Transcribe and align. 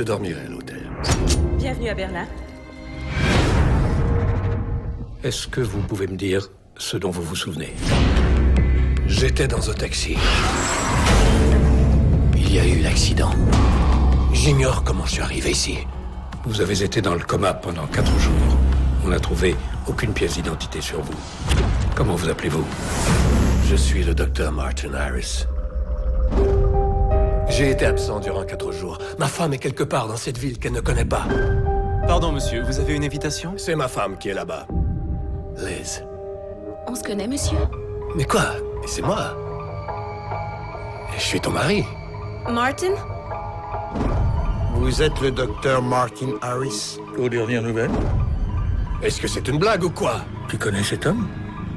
Je 0.00 0.04
dormirai 0.06 0.46
à 0.46 0.48
l'hôtel. 0.48 0.80
Bienvenue 1.58 1.90
à 1.90 1.94
Berlin. 1.94 2.26
Est-ce 5.22 5.46
que 5.46 5.60
vous 5.60 5.82
pouvez 5.82 6.06
me 6.06 6.16
dire 6.16 6.48
ce 6.78 6.96
dont 6.96 7.10
vous 7.10 7.22
vous 7.22 7.36
souvenez? 7.36 7.74
J'étais 9.06 9.46
dans 9.46 9.68
un 9.68 9.74
taxi. 9.74 10.16
Il 12.34 12.50
y 12.50 12.58
a 12.58 12.66
eu 12.66 12.80
l'accident. 12.80 13.32
J'ignore 14.32 14.84
comment 14.84 15.04
je 15.04 15.10
suis 15.10 15.20
arrivé 15.20 15.50
ici. 15.50 15.76
Vous 16.46 16.62
avez 16.62 16.82
été 16.82 17.02
dans 17.02 17.12
le 17.12 17.20
coma 17.20 17.52
pendant 17.52 17.86
quatre 17.86 18.18
jours. 18.18 18.56
On 19.04 19.08
n'a 19.08 19.20
trouvé 19.20 19.54
aucune 19.86 20.14
pièce 20.14 20.36
d'identité 20.36 20.80
sur 20.80 21.02
vous. 21.02 21.20
Comment 21.94 22.14
vous 22.14 22.30
appelez-vous? 22.30 22.64
Je 23.68 23.76
suis 23.76 24.02
le 24.02 24.14
docteur 24.14 24.50
Martin 24.50 24.94
Harris. 24.94 25.44
J'ai 27.60 27.72
été 27.72 27.84
absent 27.84 28.20
durant 28.20 28.46
quatre 28.46 28.72
jours. 28.72 28.96
Ma 29.18 29.26
femme 29.26 29.52
est 29.52 29.58
quelque 29.58 29.84
part 29.84 30.08
dans 30.08 30.16
cette 30.16 30.38
ville 30.38 30.58
qu'elle 30.58 30.72
ne 30.72 30.80
connaît 30.80 31.04
pas. 31.04 31.26
Pardon, 32.06 32.32
monsieur, 32.32 32.62
vous 32.62 32.80
avez 32.80 32.94
une 32.94 33.04
invitation? 33.04 33.52
C'est 33.58 33.74
ma 33.74 33.86
femme 33.86 34.16
qui 34.16 34.30
est 34.30 34.32
là-bas. 34.32 34.66
Liz. 35.58 36.02
On 36.88 36.94
se 36.94 37.02
connaît, 37.02 37.28
monsieur? 37.28 37.58
Mais 38.16 38.24
quoi? 38.24 38.54
C'est 38.86 39.02
moi. 39.02 39.36
Je 41.14 41.20
suis 41.20 41.38
ton 41.38 41.50
mari. 41.50 41.84
Martin? 42.48 42.94
Vous 44.76 45.02
êtes 45.02 45.20
le 45.20 45.30
docteur 45.30 45.82
Martin 45.82 46.30
Harris? 46.40 46.96
Aux 47.18 47.28
dernières 47.28 47.60
nouvelles? 47.60 47.90
Est-ce 49.02 49.20
que 49.20 49.28
c'est 49.28 49.46
une 49.48 49.58
blague 49.58 49.84
ou 49.84 49.90
quoi? 49.90 50.22
Tu 50.48 50.56
connais 50.56 50.82
cet 50.82 51.04
homme? 51.04 51.28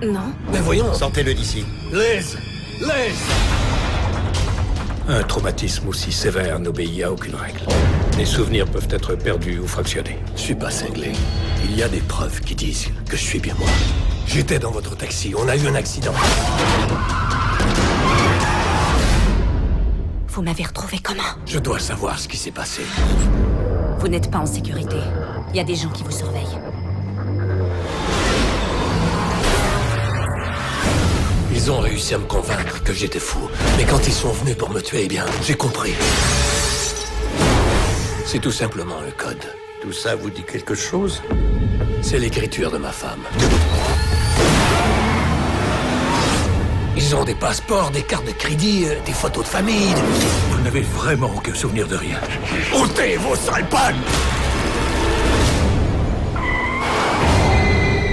Non. 0.01 0.31
Mais 0.49 0.61
voyons. 0.61 0.93
Sortez-le 0.93 1.33
d'ici. 1.33 1.65
Liz 1.91 2.37
Liz 2.79 3.19
Un 5.09 5.21
traumatisme 5.23 5.89
aussi 5.89 6.13
sévère 6.13 6.59
n'obéit 6.59 7.03
à 7.03 7.11
aucune 7.11 7.35
règle. 7.35 7.59
Les 8.17 8.25
souvenirs 8.25 8.65
peuvent 8.65 8.87
être 8.89 9.15
perdus 9.15 9.59
ou 9.59 9.67
fractionnés. 9.67 10.17
Je 10.35 10.41
suis 10.41 10.55
pas 10.55 10.71
cinglé. 10.71 11.11
Il 11.65 11.75
y 11.75 11.83
a 11.83 11.89
des 11.89 11.99
preuves 11.99 12.39
qui 12.39 12.55
disent 12.55 12.87
que 13.09 13.17
je 13.17 13.21
suis 13.21 13.39
bien 13.39 13.53
moi. 13.59 13.67
J'étais 14.25 14.59
dans 14.59 14.71
votre 14.71 14.95
taxi, 14.95 15.33
on 15.37 15.47
a 15.49 15.57
eu 15.57 15.67
un 15.67 15.75
accident. 15.75 16.13
Vous 20.29 20.41
m'avez 20.41 20.63
retrouvé 20.63 20.99
comment? 21.03 21.21
Je 21.45 21.59
dois 21.59 21.79
savoir 21.79 22.17
ce 22.17 22.29
qui 22.29 22.37
s'est 22.37 22.51
passé. 22.51 22.83
Vous 23.99 24.07
n'êtes 24.07 24.31
pas 24.31 24.39
en 24.39 24.45
sécurité. 24.45 24.97
Il 25.51 25.57
y 25.57 25.59
a 25.59 25.65
des 25.65 25.75
gens 25.75 25.89
qui 25.89 26.03
vous 26.03 26.11
surveillent. 26.11 26.57
Ils 31.65 31.71
ont 31.71 31.79
réussi 31.79 32.13
à 32.13 32.17
me 32.17 32.25
convaincre 32.25 32.83
que 32.83 32.91
j'étais 32.91 33.19
fou. 33.19 33.39
Mais 33.77 33.85
quand 33.85 34.05
ils 34.05 34.11
sont 34.11 34.31
venus 34.31 34.57
pour 34.57 34.69
me 34.69 34.81
tuer, 34.81 35.03
eh 35.05 35.07
bien, 35.07 35.23
j'ai 35.41 35.53
compris. 35.53 35.93
C'est 38.25 38.39
tout 38.39 38.51
simplement 38.51 38.97
un 38.97 39.11
code. 39.11 39.41
Tout 39.81 39.93
ça 39.93 40.13
vous 40.17 40.29
dit 40.29 40.43
quelque 40.43 40.75
chose? 40.75 41.21
C'est 42.01 42.19
l'écriture 42.19 42.69
de 42.69 42.77
ma 42.77 42.91
femme. 42.91 43.21
Ils 46.97 47.15
ont 47.15 47.23
des 47.23 47.33
passeports, 47.35 47.91
des 47.91 48.03
cartes 48.03 48.27
de 48.27 48.33
crédit, 48.33 48.83
euh, 48.85 48.95
des 49.05 49.13
photos 49.13 49.45
de 49.45 49.49
famille. 49.49 49.95
Vous 50.51 50.61
n'avez 50.63 50.81
vraiment 50.81 51.31
aucun 51.33 51.53
souvenir 51.53 51.87
de 51.87 51.95
rien. 51.95 52.19
Ôtez 52.73 53.15
vos 53.15 53.35
sales 53.37 53.69
pannes 53.69 54.01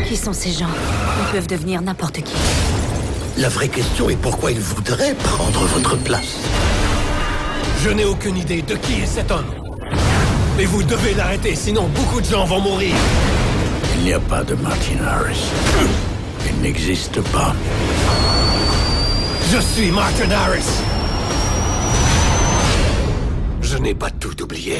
Qui 0.06 0.16
sont 0.16 0.32
ces 0.32 0.52
gens? 0.52 0.70
Ils 1.18 1.32
peuvent 1.32 1.48
devenir 1.48 1.82
n'importe 1.82 2.22
qui. 2.22 2.36
La 3.38 3.48
vraie 3.48 3.68
question 3.68 4.10
est 4.10 4.16
pourquoi 4.16 4.50
ils 4.50 4.60
voudraient 4.60 5.14
prendre 5.14 5.60
votre 5.60 5.96
place. 5.96 6.36
Je 7.82 7.90
n'ai 7.90 8.04
aucune 8.04 8.36
idée 8.36 8.62
de 8.62 8.74
qui 8.74 9.00
est 9.00 9.06
cet 9.06 9.30
homme. 9.30 9.50
Mais 10.56 10.64
vous 10.64 10.82
devez 10.82 11.14
l'arrêter, 11.14 11.54
sinon 11.54 11.88
beaucoup 11.94 12.20
de 12.20 12.26
gens 12.26 12.44
vont 12.44 12.60
mourir. 12.60 12.94
Il 13.96 14.04
n'y 14.04 14.12
a 14.12 14.20
pas 14.20 14.42
de 14.42 14.54
Martin 14.54 14.98
Harris. 15.06 15.44
Il 16.46 16.60
n'existe 16.60 17.20
pas. 17.32 17.54
Je 19.52 19.58
suis 19.58 19.90
Martin 19.90 20.30
Harris. 20.30 20.82
Je 23.62 23.76
n'ai 23.78 23.94
pas 23.94 24.10
tout 24.10 24.42
oublié. 24.42 24.78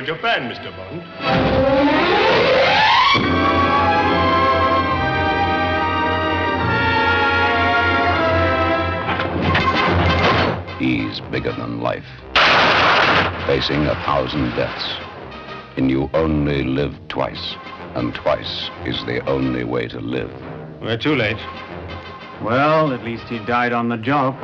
To 0.00 0.06
Japan, 0.06 0.48
Mr. 0.48 0.70
Bond. 0.76 1.02
He's 10.78 11.20
bigger 11.30 11.52
than 11.52 11.80
life, 11.80 12.04
facing 13.46 13.86
a 13.86 13.94
thousand 14.04 14.50
deaths. 14.54 14.84
And 15.76 15.90
you 15.90 16.08
only 16.14 16.62
live 16.64 16.94
twice, 17.08 17.56
and 17.94 18.14
twice 18.14 18.70
is 18.84 19.04
the 19.06 19.24
only 19.28 19.64
way 19.64 19.88
to 19.88 20.00
live. 20.00 20.30
We're 20.80 20.98
too 20.98 21.14
late. 21.14 21.38
Well, 22.42 22.92
at 22.92 23.02
least 23.02 23.24
he 23.24 23.38
died 23.44 23.72
on 23.72 23.88
the 23.88 23.96
job. 23.96 24.36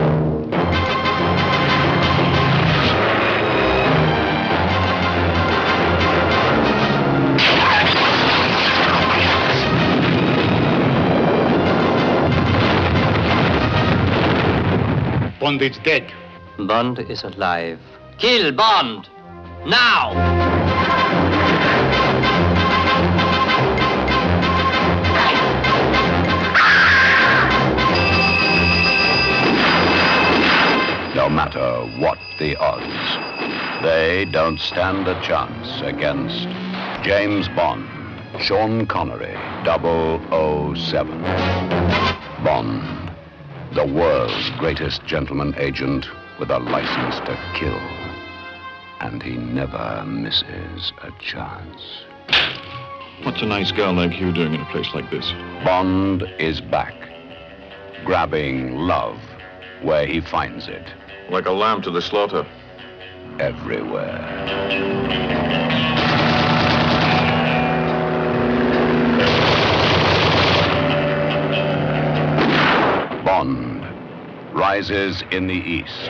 Bond 15.44 15.61
is 15.61 15.76
dead. 15.85 16.11
Bond 16.56 16.99
is 17.00 17.23
alive. 17.23 17.79
Kill 18.17 18.50
Bond! 18.52 19.11
Now! 19.67 20.14
No 31.14 31.29
matter 31.29 31.82
what 31.99 32.17
the 32.38 32.56
odds, 32.56 33.82
they 33.82 34.25
don't 34.25 34.58
stand 34.58 35.06
a 35.06 35.20
chance 35.20 35.82
against 35.82 36.49
James 37.05 37.50
Bond, 37.50 37.87
Sean 38.40 38.87
Connery, 38.87 39.37
007. 39.67 41.20
Bond, 42.43 43.03
the 43.75 43.85
world's 43.85 44.50
greatest 44.59 45.05
gentleman 45.05 45.53
agent 45.59 46.06
with 46.38 46.49
a 46.49 46.59
license 46.61 47.17
to 47.26 47.37
kill. 47.55 47.81
And 49.00 49.21
he 49.21 49.37
never 49.37 50.05
misses 50.06 50.93
a 51.03 51.11
chance. 51.21 52.05
What's 53.25 53.43
a 53.43 53.47
nice 53.47 53.73
girl 53.73 53.93
like 53.93 54.21
you 54.21 54.32
doing 54.32 54.55
in 54.55 54.61
a 54.61 54.67
place 54.67 54.88
like 54.94 55.11
this? 55.11 55.29
Bond 55.65 56.23
is 56.38 56.61
back, 56.61 56.94
grabbing 58.05 58.76
love 58.76 59.19
where 59.82 60.06
he 60.06 60.21
finds 60.21 60.69
it. 60.69 60.87
Like 61.31 61.47
a 61.47 61.53
lamb 61.53 61.82
to 61.82 61.91
the 61.91 62.03
slaughter. 62.03 62.47
Everywhere. 63.41 64.21
Bond 73.25 73.75
rises 74.54 75.23
in 75.32 75.49
the 75.49 75.54
east. 75.54 76.04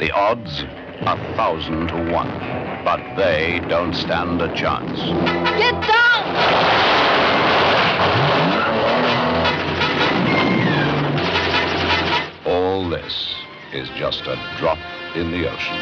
The 0.00 0.10
odds, 0.12 0.64
a 1.02 1.16
thousand 1.36 1.88
to 1.88 2.10
one. 2.10 2.30
But 2.84 3.16
they 3.16 3.60
don't 3.68 3.94
stand 3.94 4.40
a 4.40 4.52
chance. 4.54 4.98
Get 5.58 5.80
down! 5.86 6.22
All 12.46 12.88
this 12.88 13.34
is 13.72 13.88
just 13.90 14.22
a 14.22 14.36
drop 14.58 14.78
in 15.14 15.30
the 15.30 15.48
ocean. 15.48 15.76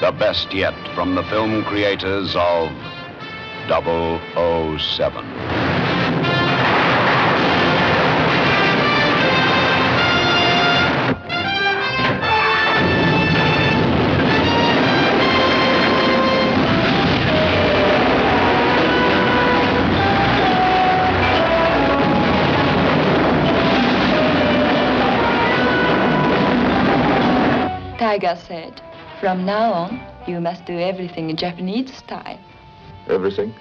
The 0.00 0.12
best 0.12 0.52
yet 0.52 0.74
from 0.94 1.14
the 1.16 1.24
film 1.24 1.64
creators 1.64 2.36
of 2.36 2.70
007. 3.68 5.57
From 29.20 29.44
now 29.44 29.72
on, 29.72 30.00
you 30.26 30.40
must 30.40 30.64
do 30.64 30.78
everything 30.78 31.30
in 31.30 31.36
Japanese 31.36 31.94
style. 31.94 32.38
Everything? 33.08 33.54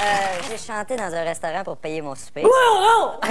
Euh, 0.00 0.38
j'ai 0.48 0.58
chanté 0.58 0.94
dans 0.96 1.12
un 1.12 1.24
restaurant 1.24 1.64
pour 1.64 1.76
payer 1.76 2.00
mon 2.00 2.14
souper. 2.14 2.44
Wow! 2.44 3.14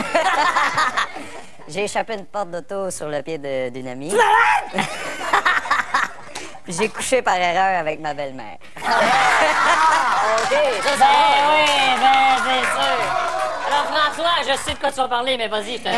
j'ai 1.68 1.86
échappé 1.86 2.16
une 2.16 2.26
porte 2.26 2.52
d'auto 2.52 2.92
sur 2.92 3.08
le 3.08 3.22
pied 3.22 3.38
d'une 3.70 3.88
amie. 3.88 4.14
J'ai 6.70 6.90
couché 6.90 7.22
par 7.22 7.36
erreur 7.36 7.80
avec 7.80 8.02
ma 8.02 8.14
belle-mère. 8.14 8.58
OK, 8.76 8.84
ça, 8.84 8.90
ça 10.90 10.98
ben 10.98 11.06
oui, 11.50 11.66
ben 12.02 12.36
c'est 12.44 12.66
sûr. 12.76 13.00
Alors, 13.68 13.86
François, 13.86 14.36
je 14.42 14.52
sais 14.58 14.74
de 14.74 14.80
quoi 14.80 14.92
tu 14.92 14.98
vas 14.98 15.08
parler, 15.08 15.38
mais 15.38 15.48
vas-y, 15.48 15.78
je 15.78 15.84
te. 15.84 15.90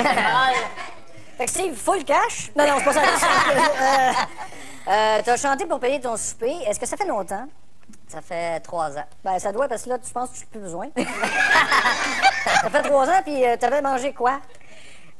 Fait 1.38 1.46
que 1.46 1.50
Steve, 1.50 1.76
full 1.76 2.04
cash? 2.04 2.52
Non, 2.56 2.68
non, 2.68 2.76
c'est 2.78 2.84
pas 2.86 2.94
ça. 2.94 3.02
euh, 3.02 4.14
euh, 4.90 5.22
T'as 5.26 5.38
chanté 5.38 5.66
pour 5.66 5.80
payer 5.80 6.00
ton 6.00 6.16
souper. 6.18 6.54
Est-ce 6.68 6.80
que 6.80 6.86
ça 6.86 6.96
fait 6.98 7.08
longtemps? 7.08 7.48
Ça 8.10 8.22
fait 8.22 8.60
trois 8.60 8.98
ans. 8.98 9.06
Ben, 9.24 9.40
ça 9.40 9.52
doit, 9.54 9.68
parce 9.70 9.84
que 9.84 9.90
là, 9.90 10.00
tu 10.00 10.12
penses 10.12 10.30
que 10.32 10.36
tu 10.36 10.42
n'as 10.42 10.50
plus 10.52 10.60
besoin. 10.60 10.88
ça 10.98 12.70
fait 12.70 12.82
trois 12.82 13.08
ans, 13.08 13.22
puis 13.24 13.46
euh, 13.46 13.56
t'avais 13.56 13.82
mangé 13.82 14.12
quoi? 14.14 14.42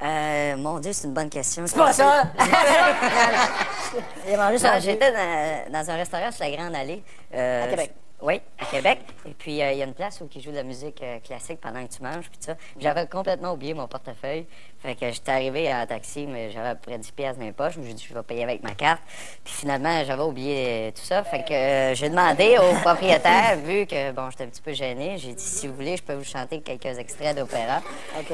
Euh, 0.02 0.56
mon 0.56 0.78
Dieu, 0.80 0.92
c'est 0.92 1.06
une 1.06 1.14
bonne 1.14 1.30
question. 1.30 1.64
C'est 1.66 1.76
pas 1.76 1.92
ça. 1.92 2.24
J'ai 4.26 4.36
mangé 4.36 4.58
ça. 4.58 4.78
J'étais 4.80 5.12
dans, 5.12 5.72
dans 5.72 5.90
un 5.90 5.96
restaurant 5.96 6.30
sur 6.32 6.44
la 6.44 6.56
Grande 6.56 6.74
Allée. 6.74 7.02
euh, 7.34 7.64
À 7.64 7.68
Québec. 7.68 7.92
Oui, 8.22 8.40
à 8.58 8.64
Québec. 8.66 9.00
Et 9.24 9.30
puis, 9.32 9.62
euh, 9.62 9.72
il 9.72 9.78
y 9.78 9.82
a 9.82 9.86
une 9.86 9.94
place 9.94 10.20
où 10.20 10.28
ils 10.34 10.42
jouent 10.42 10.50
de 10.50 10.56
la 10.56 10.62
musique 10.62 11.02
euh, 11.02 11.18
classique 11.20 11.58
pendant 11.60 11.82
que 11.86 11.90
tu 11.92 12.02
manges, 12.02 12.28
puis 12.28 12.38
ça. 12.40 12.54
J'avais 12.78 13.06
complètement 13.06 13.52
oublié 13.52 13.72
mon 13.72 13.86
portefeuille. 13.88 14.46
Fait 14.82 14.94
que 14.94 15.10
j'étais 15.12 15.30
arrivé 15.32 15.70
en 15.74 15.84
taxi, 15.86 16.26
mais 16.26 16.50
j'avais 16.50 16.68
à 16.70 16.74
peu 16.74 16.88
près 16.90 16.96
10 16.98 17.10
pièces 17.12 17.36
dans 17.36 17.44
les 17.44 17.52
poches. 17.52 17.74
J'ai 17.84 17.92
dit, 17.92 18.06
je 18.08 18.14
vais 18.14 18.22
payer 18.22 18.44
avec 18.44 18.62
ma 18.62 18.70
carte. 18.70 19.02
Puis 19.44 19.52
finalement, 19.52 20.02
j'avais 20.06 20.22
oublié 20.22 20.90
tout 20.96 21.02
ça. 21.04 21.22
Fait 21.22 21.44
que 21.46 21.52
euh, 21.52 21.94
j'ai 21.94 22.08
demandé 22.08 22.56
au 22.58 22.72
propriétaire, 22.80 23.56
vu 23.62 23.84
que, 23.86 24.10
bon, 24.12 24.30
j'étais 24.30 24.44
un 24.44 24.46
petit 24.46 24.62
peu 24.62 24.72
gêné, 24.72 25.18
j'ai 25.18 25.34
dit, 25.34 25.44
si 25.44 25.68
vous 25.68 25.74
voulez, 25.74 25.98
je 25.98 26.02
peux 26.02 26.14
vous 26.14 26.24
chanter 26.24 26.62
quelques 26.62 26.98
extraits 26.98 27.36
d'opéra. 27.36 27.82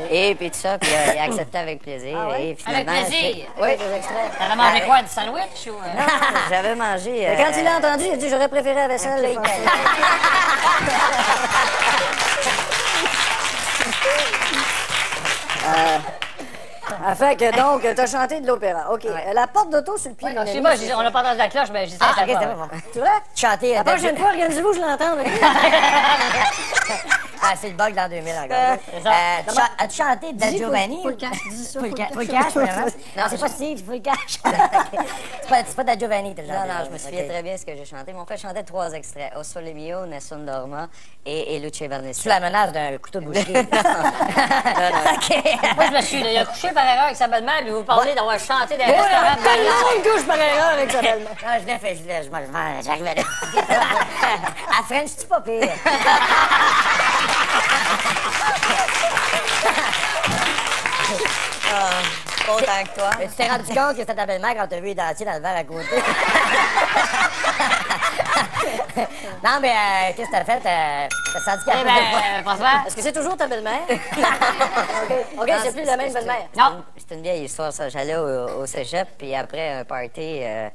Et 0.09 0.37
puis 0.37 0.48
tout 0.52 0.59
ça, 0.59 0.78
puis 0.78 0.88
euh, 0.92 1.14
il 1.14 1.18
a 1.18 1.22
accepté 1.24 1.59
avec 1.59 1.82
plaisir. 1.82 2.16
Ah 2.16 2.28
ouais? 2.28 2.40
Et 2.40 2.44
Avec 2.50 2.61
finalement, 2.61 2.92
plaisir? 2.92 3.18
j'ai- 3.20 3.48
Oui, 3.61 3.76
des 3.76 3.96
extraits. 3.96 4.38
T'avais 4.38 4.54
mangé 4.56 4.82
Euh, 4.82 4.87
quoi, 4.87 5.02
du 5.02 5.09
sandwich 5.09 5.66
ou... 5.66 5.70
euh? 5.70 5.98
non, 5.98 6.06
j'avais 6.48 6.74
mangé. 6.76 7.26
Mais 7.26 7.37
quand 7.44 7.59
il 7.59 7.64
l'a 7.64 7.76
entendu, 7.78 8.04
il 8.06 8.12
a 8.12 8.16
dit 8.16 8.28
j'aurais 8.30 8.48
préféré 8.48 8.76
la 8.76 8.87
vaisselle. 8.88 9.26
euh, 15.66 15.98
ah, 17.07 17.14
fait 17.14 17.37
que 17.37 17.57
donc, 17.57 17.83
t'as 17.94 18.07
chanté 18.07 18.40
de 18.40 18.46
l'opéra. 18.46 18.92
OK. 18.92 19.05
Euh, 19.07 19.33
La 19.35 19.46
porte 19.46 19.70
d'auto 19.70 19.96
sur 19.99 20.11
le 20.11 20.16
pied. 20.16 20.29
Ouais, 20.29 20.37
amie, 20.37 20.51
j'ai- 20.53 20.87
c'est- 20.87 20.94
on 20.94 21.03
n'a 21.03 21.11
pas 21.11 21.20
entendu 21.20 21.38
la 21.38 21.49
cloche, 21.49 21.68
mais 21.72 21.87
j'ai 21.87 21.92
dit 21.92 21.99
Ah, 22.01 22.12
ça. 22.16 22.22
ok, 22.22 22.29
c'est 22.40 22.46
bon. 22.46 22.68
Tu 22.92 22.99
vois? 22.99 23.09
Chanter 23.35 23.75
La 23.75 23.85
prochaine 23.85 24.16
fois, 24.16 24.29
organisez-vous, 24.29 24.72
je 24.72 24.81
l'entends. 24.81 25.16
Ah, 27.57 27.59
c'est 27.61 27.69
le 27.71 27.75
bug 27.75 27.95
dans 27.95 28.09
2000 28.09 28.35
encore. 28.35 28.49
Euh, 28.51 28.77
Euh, 29.07 29.53
tu 29.53 29.61
As-tu 29.85 29.97
chanté 29.97 30.33
Da 30.35 30.51
Giovanni? 30.51 31.01
full 31.03 31.16
cash, 31.16 31.38
dis 31.51 31.64
ça, 31.64 31.81
Full 31.81 31.88
full 31.88 31.97
ca- 31.97 32.05
cash. 32.05 32.12
full 32.14 32.29
cash, 32.29 32.53
vraiment? 32.53 32.87
Non, 33.16 33.23
c'est 33.31 33.40
pas 33.40 33.49
Steve, 33.49 33.83
full 33.85 34.03
cash. 34.03 34.16
c'est 34.45 35.49
pas, 35.49 35.57
c'est 35.66 35.77
pas 35.77 35.85
Da 35.85 35.97
Giovanni, 35.99 36.35
t'as 36.35 36.42
Non, 36.42 36.49
chanté. 36.55 36.69
non, 36.69 36.75
là. 36.75 36.85
je 36.87 36.90
me 36.90 36.99
souviens 36.99 37.25
très 37.29 37.42
bien 37.42 37.57
ce 37.57 37.64
que 37.64 37.75
j'ai 37.77 37.85
chanté. 37.85 38.12
Mon 38.12 38.27
frère 38.27 38.38
chantait 38.38 38.62
trois 38.62 38.92
extraits. 38.92 39.33
O 39.38 39.42
Sole 39.42 39.73
Mio, 39.75 40.05
Nessun 40.07 40.38
Dorma 40.40 40.88
et, 41.25 41.59
Luce 41.61 41.81
Vernizzi. 41.81 42.23
Tu 42.23 42.29
la 42.29 42.40
menaces 42.40 42.73
d'un 42.73 42.99
couteau 42.99 43.21
de 43.21 43.25
boucherie. 43.27 43.55
OK. 43.57 43.69
Moi, 45.77 45.85
je 45.87 45.92
me 45.97 46.01
suis 46.03 46.21
il 46.21 46.37
a 46.38 46.45
couché 46.45 46.73
par 46.73 46.85
erreur 46.85 47.05
avec 47.05 47.16
sa 47.16 47.29
belle-mère, 47.29 47.61
puis 47.62 47.71
vous 47.71 47.85
parlez 47.85 48.14
d'avoir 48.14 48.38
chanté 48.38 48.77
dans 48.77 48.85
un 48.85 48.88
Ouais, 48.88 48.97
restaurant. 48.97 49.57
le 49.57 49.95
monde 49.95 50.03
couche 50.14 50.27
par 50.27 50.37
erreur 50.38 50.71
avec 50.75 50.90
sa 50.90 51.01
belle-mère. 51.01 51.29
Non, 51.42 51.59
je 51.62 51.66
l'ai 51.66 51.79
fait, 51.79 51.95
je 51.97 52.03
l'ai, 52.07 52.23
je 52.25 52.31
m'en 52.31 52.38
vais, 52.40 52.83
j'arrivais 52.85 53.14
là. 53.14 53.23
à 54.79 54.83
French, 54.85 55.11
c'est 55.16 55.29
pas 55.29 55.40
pire. 55.40 55.69
Ah, 61.72 62.01
autant 62.53 62.85
que 62.85 62.94
toi. 62.99 63.11
Mais 63.18 63.27
tu 63.29 63.35
t'es 63.35 63.49
rendu 63.49 63.64
compte 63.66 63.92
que 63.92 63.96
c'était 64.01 64.14
ta 64.14 64.27
belle-mère 64.27 64.55
quand 64.57 64.66
t'as 64.68 64.77
vu 64.81 64.87
les 64.87 64.94
dentiers 64.94 65.27
dans 65.27 65.35
le 65.35 65.40
verre 65.40 65.57
à 65.57 65.64
côté? 65.64 65.96
non, 69.44 69.59
mais 69.61 69.70
euh, 69.70 70.12
qu'est-ce 70.16 70.29
que 70.29 70.33
t'as 70.33 70.44
fait? 70.44 70.62
Euh, 70.64 71.09
T'as 71.33 71.40
senti 71.40 71.64
qu'il 71.64 71.72
y 71.72 71.77
Eh 71.77 71.81
avait 71.81 71.90
ben, 71.90 72.38
euh, 72.38 72.42
François? 72.42 72.83
Est-ce 72.87 72.96
que 72.96 73.03
c'est 73.03 73.12
toujours 73.12 73.37
ta 73.37 73.46
belle-mère? 73.46 73.81
OK, 73.90 75.12
OK, 75.40 75.51
c'est 75.62 75.72
plus 75.72 75.85
la 75.85 75.96
même 75.96 76.12
belle-mère. 76.12 76.46
Non. 76.57 76.83
C'est 76.96 77.14
une 77.14 77.22
vieille 77.22 77.44
histoire, 77.44 77.72
ça. 77.72 77.88
J'allais 77.88 78.16
au, 78.16 78.61
au 78.62 78.66
cégep, 78.66 79.09
puis 79.18 79.35
après 79.35 79.72
un 79.81 79.85
party, 79.85 80.40
euh, 80.42 80.68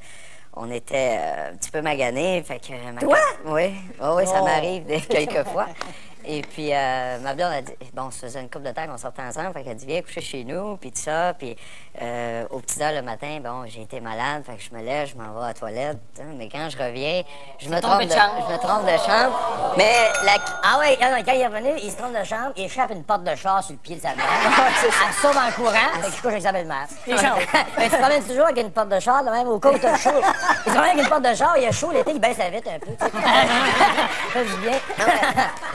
on 0.55 0.69
était 0.71 1.17
euh, 1.19 1.51
un 1.51 1.55
petit 1.55 1.71
peu 1.71 1.81
maganés. 1.81 2.43
Fait 2.47 2.59
que, 2.59 2.73
ma 2.91 2.99
Toi? 3.01 3.17
Oui, 3.45 3.73
oui, 4.01 4.07
oui, 4.15 4.27
ça 4.27 4.39
Oh. 4.41 4.45
m'arrive 4.45 4.85
des- 4.85 5.01
quelques 5.01 5.47
fois. 5.47 5.67
Et 6.25 6.41
puis, 6.41 6.73
euh, 6.73 7.19
ma 7.19 7.33
blonde 7.33 7.51
a 7.53 7.61
dit, 7.61 7.73
bon, 7.93 8.11
ça 8.11 8.27
faisait 8.27 8.41
une 8.41 8.49
couple 8.49 8.65
de 8.65 8.71
temps 8.71 8.85
qu'on 8.87 8.97
sortait 8.97 9.23
ensemble, 9.23 9.53
fait 9.53 9.63
qu'elle 9.63 9.71
a 9.71 9.75
dit, 9.75 9.85
viens 9.85 10.01
coucher 10.01 10.21
chez 10.21 10.43
nous, 10.43 10.77
puis 10.77 10.91
tout 10.91 11.01
ça. 11.01 11.33
Puis, 11.33 11.55
euh, 12.01 12.45
au 12.51 12.59
petit 12.59 12.81
heures 12.81 12.93
le 12.93 13.01
matin, 13.01 13.39
bon, 13.43 13.65
j'ai 13.67 13.81
été 13.81 13.99
malade, 13.99 14.43
fait 14.45 14.55
que 14.55 14.61
je 14.61 14.75
me 14.75 14.83
lève, 14.83 15.07
je 15.09 15.15
m'en 15.15 15.33
vais 15.33 15.43
à 15.43 15.47
la 15.47 15.53
toilette. 15.53 15.97
hein, 16.19 16.25
mais 16.37 16.47
quand 16.49 16.69
je 16.69 16.77
reviens, 16.77 17.23
je 17.59 17.69
me, 17.69 17.79
trompe 17.79 18.01
de, 18.01 18.05
de 18.05 18.11
chambre. 18.11 18.45
je 18.47 18.53
me 18.53 18.57
trompe 18.59 18.85
de 18.85 18.97
chambre. 18.97 19.73
Mais, 19.77 20.09
la... 20.23 20.33
ah 20.63 20.79
ouais, 20.79 20.97
quand, 20.99 21.11
quand 21.25 21.33
il 21.33 21.41
est 21.41 21.47
revenu, 21.47 21.69
il 21.81 21.91
se 21.91 21.97
trompe 21.97 22.17
de 22.17 22.23
chambre, 22.23 22.51
il 22.55 22.65
échappe 22.65 22.91
une 22.91 23.03
porte 23.03 23.23
de 23.23 23.35
char 23.35 23.63
sur 23.63 23.73
le 23.73 23.79
pied 23.79 23.95
de 23.95 24.01
sa 24.01 24.15
mère. 24.15 24.25
Elle 24.83 25.13
sauve 25.13 25.37
en 25.37 25.51
courant, 25.51 25.71
fait 26.01 26.09
que 26.09 26.15
je 26.15 26.21
couche 26.21 26.31
avec 26.31 26.41
sa 26.43 26.51
belle-mère. 26.51 26.87
Tu 27.81 27.89
te 27.89 27.95
promènes 27.97 28.23
toujours 28.23 28.45
avec 28.45 28.57
une 28.63 28.71
porte 28.71 28.89
de 28.89 28.99
char, 28.99 29.23
là, 29.23 29.31
même 29.31 29.47
au 29.47 29.59
cas 29.59 29.71
où 29.71 29.77
t'as 29.77 29.97
chaud. 29.97 30.09
Tu 30.19 30.63
te 30.65 30.69
promènes 30.69 30.91
avec 30.91 31.03
une 31.03 31.09
porte 31.09 31.23
de 31.23 31.33
char, 31.33 31.57
il 31.57 31.63
y 31.63 31.67
a 31.67 31.71
chaud, 31.71 31.91
l'été, 31.91 32.11
il 32.11 32.19
baisse 32.19 32.37
la 32.37 32.49
vitre 32.49 32.69
un 32.73 32.79
peu. 32.79 32.91
tu 32.91 33.05
sais. 33.05 33.11
Ça 33.11 34.39
fait 34.39 34.45
du 34.45 34.55
bien. 34.61 34.71
Non, 34.99 35.05
mais 35.07 35.13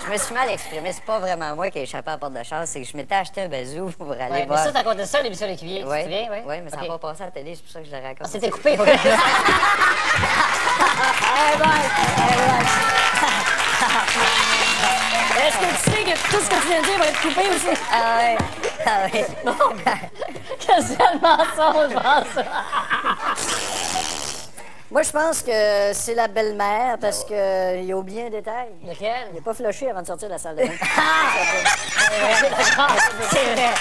je 0.06 0.12
me 0.12 0.16
suis 0.18 0.34
mal 0.36 0.50
exprimé. 0.50 0.92
C'est 0.92 1.04
pas 1.04 1.18
vraiment 1.18 1.54
moi 1.56 1.70
qui 1.70 1.78
ai 1.78 1.82
échappé 1.82 2.08
à 2.10 2.12
la 2.12 2.18
porte 2.18 2.34
de 2.34 2.42
char, 2.42 2.62
c'est 2.66 2.80
que 2.82 2.86
je 2.86 2.96
m'étais 2.96 3.14
acheté 3.14 3.40
un 3.42 3.48
bazou 3.48 3.90
pour 3.98 4.10
aller 4.12 4.20
Ouais, 4.22 4.28
mais 4.40 4.44
voir. 4.46 4.58
ça, 4.58 4.70
t'as 4.72 4.82
raconté 4.82 5.06
ça, 5.06 5.22
l'émission 5.22 5.46
L'écuyer, 5.46 5.80
tu 5.82 5.86
Oui, 5.88 6.02
souviens? 6.02 6.28
Oui, 6.30 6.38
ouais, 6.46 6.60
mais 6.60 6.70
ça 6.70 6.76
n'a 6.76 6.82
Ok. 6.82 6.88
pas 6.88 6.98
passé 7.08 7.22
à 7.22 7.26
la 7.26 7.32
télé, 7.32 7.54
c'est 7.54 7.62
pour 7.62 7.72
ça 7.72 7.80
que 7.80 7.86
je 7.86 7.90
le 7.90 8.02
raconte. 8.02 8.18
Ah, 8.24 8.28
c'était 8.30 8.50
coupé. 8.50 8.78
ok. 8.78 8.86
Hey, 8.86 8.96
bye! 11.58 11.68
Hey, 12.18 12.36
bye! 12.36 12.66
Est-ce 15.38 15.56
que 15.58 15.64
tu 15.66 15.90
sais 15.90 16.02
que 16.04 16.16
tout 16.30 16.40
ce 16.42 16.48
que 16.50 16.60
tu 16.60 16.66
viens 16.68 16.80
de 16.80 16.86
dire 16.86 16.98
va 16.98 17.06
être 17.06 17.20
coupé 17.20 17.40
aussi? 17.48 17.68
Ah 17.92 18.16
ouais, 18.18 18.36
ah 18.86 19.04
ouais. 19.04 19.26
Qu'est-ce 20.58 20.66
que 20.66 20.82
c'est 20.82 20.98
le 21.14 21.20
mensonge, 21.20 21.94
pense? 21.94 22.44
Moi, 24.90 25.02
je 25.02 25.10
pense 25.10 25.42
que 25.42 25.92
c'est 25.92 26.14
la 26.14 26.28
belle-mère 26.28 26.98
parce 27.00 27.24
qu'il 27.24 27.34
a 27.36 27.96
oublié 27.96 28.26
un 28.26 28.30
détail. 28.30 28.68
Lequel? 28.86 29.28
Il 29.32 29.36
n'a 29.36 29.42
pas 29.42 29.52
flushé 29.52 29.90
avant 29.90 30.02
de 30.02 30.06
sortir 30.06 30.28
de 30.28 30.34
la 30.34 30.38
salle 30.38 30.54
de 30.56 30.62
bain. 30.62 30.70
C'est 33.30 33.54
vrai. 33.54 33.74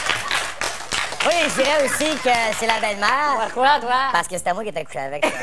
Oui, 1.27 1.33
je 1.49 1.61
dirais 1.61 1.85
aussi 1.85 2.15
que 2.23 2.29
c'est 2.57 2.67
la 2.67 2.79
belle-mère. 2.79 3.37
Pourquoi, 3.45 3.79
toi? 3.79 4.09
Parce 4.11 4.27
que 4.27 4.37
c'était 4.37 4.53
moi 4.53 4.63
qui 4.63 4.69
étais 4.69 4.83
couché 4.83 4.99
avec. 4.99 5.25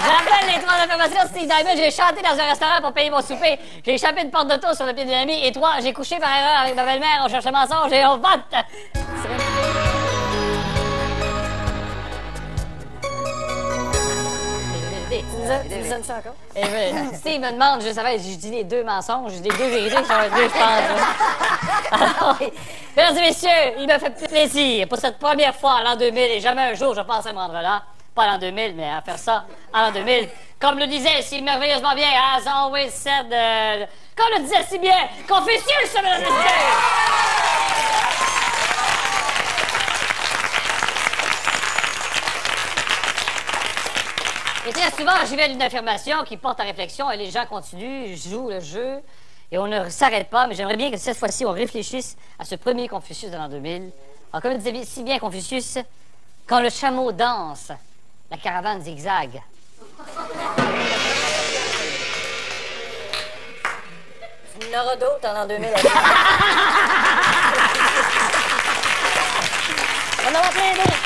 Je 0.00 0.10
rappelle 0.10 0.54
les 0.54 0.60
trois 0.60 0.74
affirmations 0.76 1.22
de 1.24 1.28
Steve 1.28 1.46
Diamond. 1.48 1.76
J'ai 1.76 1.90
chanté 1.90 2.22
dans 2.22 2.38
un 2.38 2.48
restaurant 2.48 2.80
pour 2.80 2.92
payer 2.92 3.10
mon 3.10 3.20
souper. 3.20 3.58
J'ai 3.84 3.94
échappé 3.94 4.22
une 4.22 4.30
porte 4.30 4.48
d'auto 4.48 4.74
sur 4.74 4.86
le 4.86 4.94
pied 4.94 5.04
d'une 5.04 5.14
amie. 5.14 5.44
Et 5.44 5.52
trois, 5.52 5.80
j'ai 5.82 5.92
couché 5.92 6.18
par 6.18 6.30
erreur 6.30 6.60
avec 6.62 6.76
ma 6.76 6.84
belle-mère. 6.84 7.22
On 7.24 7.28
cherchait 7.28 7.50
mensonge 7.50 7.92
et 7.92 8.06
on 8.06 8.16
vote. 8.16 8.54
Vrai. 15.22 15.64
Tu 15.82 15.88
donnes 15.88 16.04
ça 16.04 16.16
encore? 16.18 16.34
Et 16.54 16.62
oui, 16.62 17.14
Steve 17.14 17.40
me 17.40 17.52
demande, 17.52 17.82
je 17.82 17.92
savais, 17.92 18.18
je 18.18 18.36
dis 18.36 18.50
les 18.50 18.64
deux 18.64 18.84
mensonges, 18.84 19.32
je 19.32 19.38
dis 19.38 19.48
les 19.48 19.56
deux 19.56 19.68
vérités, 19.68 20.02
va 20.02 20.26
être 20.26 20.34
deux, 20.34 20.42
je 20.42 20.48
pense. 20.48 21.90
Alors, 21.90 22.38
mesdames 22.96 23.16
et 23.16 23.20
messieurs, 23.20 23.74
il 23.78 23.86
me 23.86 23.98
fait 23.98 24.28
plaisir 24.28 24.88
pour 24.88 24.98
cette 24.98 25.18
première 25.18 25.54
fois 25.54 25.76
en 25.76 25.82
l'an 25.82 25.96
2000, 25.96 26.18
et 26.18 26.40
jamais 26.40 26.62
un 26.62 26.74
jour 26.74 26.94
je 26.94 27.00
pensais 27.00 27.32
me 27.32 27.38
rendre 27.38 27.54
là, 27.54 27.82
pas 28.14 28.26
l'an 28.26 28.38
2000, 28.38 28.74
mais 28.76 28.90
à 28.90 29.00
faire 29.02 29.18
ça 29.18 29.44
en 29.72 29.82
l'an 29.82 29.92
2000. 29.92 30.28
Comme 30.60 30.78
le 30.78 30.86
disait 30.86 31.22
si 31.22 31.40
merveilleusement 31.40 31.94
bien, 31.94 32.08
as 32.36 32.48
always 32.50 32.90
said, 32.90 33.32
euh, 33.32 33.86
comme 34.16 34.26
le 34.36 34.42
disait 34.42 34.64
si 34.68 34.78
bien 34.78 34.96
Confucius, 35.28 35.94
mesdames 35.94 36.22
et 36.22 36.24
messieurs! 36.24 36.88
Et 44.68 44.72
très 44.72 44.90
souvent, 44.90 45.14
j'y 45.26 45.34
vais 45.34 45.48
d'une 45.48 45.62
affirmation 45.62 46.22
qui 46.24 46.36
porte 46.36 46.60
à 46.60 46.64
réflexion 46.64 47.10
et 47.10 47.16
les 47.16 47.30
gens 47.30 47.46
continuent, 47.46 48.14
jouent 48.14 48.50
le 48.50 48.60
jeu 48.60 49.00
et 49.50 49.56
on 49.56 49.66
ne 49.66 49.88
s'arrête 49.88 50.28
pas. 50.28 50.46
Mais 50.46 50.54
j'aimerais 50.54 50.76
bien 50.76 50.90
que 50.90 50.98
cette 50.98 51.16
fois-ci, 51.16 51.46
on 51.46 51.52
réfléchisse 51.52 52.18
à 52.38 52.44
ce 52.44 52.54
premier 52.54 52.86
Confucius 52.86 53.30
de 53.30 53.36
l'an 53.38 53.48
2000. 53.48 53.90
Alors, 54.30 54.42
comme 54.42 54.58
disait 54.58 54.84
si 54.84 55.02
bien 55.04 55.18
Confucius, 55.18 55.78
quand 56.46 56.60
le 56.60 56.68
chameau 56.68 57.12
danse, 57.12 57.72
la 58.30 58.36
caravane 58.36 58.82
zigzague. 58.82 59.40
Il 64.60 64.68
y 64.70 64.76
en 64.76 64.82
aura 64.82 64.96
d'autres 64.96 65.30
en 65.30 65.32
l'an 65.32 65.46
2000. 65.46 65.66
On 70.24 70.28
en 70.28 70.42
va 70.42 70.48
plein 70.50 70.74
d'autres. 70.74 70.98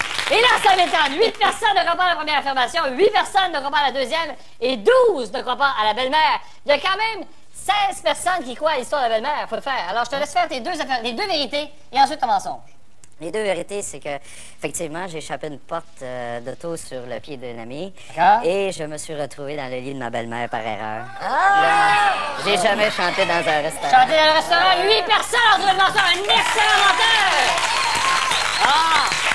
Et 0.30 0.40
là, 0.40 0.48
ça 0.62 0.74
m'étonne. 0.76 1.20
Huit 1.20 1.38
personnes 1.38 1.74
ne 1.76 1.84
croient 1.84 1.96
pas 1.96 2.04
à 2.04 2.08
la 2.10 2.16
première 2.16 2.38
affirmation, 2.38 2.82
huit 2.92 3.10
personnes 3.10 3.52
ne 3.52 3.58
croient 3.58 3.70
pas 3.70 3.84
à 3.84 3.92
la 3.92 4.00
deuxième 4.00 4.34
et 4.60 4.76
douze 4.76 5.32
ne 5.32 5.40
croient 5.40 5.56
pas 5.56 5.72
à 5.80 5.84
la 5.84 5.94
belle-mère. 5.94 6.40
Il 6.64 6.70
y 6.70 6.72
a 6.72 6.78
quand 6.78 6.96
même 6.96 7.24
16 7.54 8.02
personnes 8.02 8.44
qui 8.44 8.54
croient 8.56 8.72
à 8.72 8.78
l'histoire 8.78 9.04
de 9.04 9.08
la 9.08 9.14
belle-mère. 9.14 9.48
Faut 9.48 9.54
le 9.54 9.60
faire. 9.60 9.88
Alors, 9.88 10.04
je 10.04 10.10
te 10.10 10.16
laisse 10.16 10.32
faire 10.32 10.48
tes 10.48 10.60
deux, 10.60 10.80
affaires, 10.80 11.00
les 11.02 11.12
deux 11.12 11.26
vérités 11.26 11.68
et 11.92 12.00
ensuite 12.00 12.18
ton 12.20 12.26
mensonge. 12.26 12.76
Les 13.18 13.30
deux 13.30 13.42
vérités, 13.42 13.80
c'est 13.80 13.98
que, 13.98 14.14
effectivement, 14.58 15.06
j'ai 15.08 15.18
échappé 15.18 15.46
une 15.46 15.58
porte 15.58 16.02
euh, 16.02 16.40
d'auto 16.40 16.76
sur 16.76 17.00
le 17.06 17.18
pied 17.18 17.38
d'un 17.38 17.62
ami. 17.62 17.94
Et 18.44 18.72
je 18.72 18.84
me 18.84 18.98
suis 18.98 19.14
retrouvé 19.14 19.56
dans 19.56 19.70
le 19.70 19.78
lit 19.78 19.94
de 19.94 19.98
ma 19.98 20.10
belle-mère 20.10 20.50
par 20.50 20.60
erreur. 20.60 21.06
Ah! 21.22 22.12
J'ai 22.44 22.58
jamais 22.58 22.90
chanté 22.90 23.24
dans 23.24 23.34
un 23.34 23.62
restaurant. 23.62 23.90
Chanter 23.90 24.16
dans 24.16 24.26
le 24.26 24.32
restaurant, 24.32 24.82
huit 24.82 25.04
personnes 25.06 25.40
en 25.54 25.58
le 25.58 25.78
mensonge. 25.78 25.96
Un 25.96 26.22
excellent 26.24 26.78
menteur. 26.82 27.46
Ah! 28.66 29.25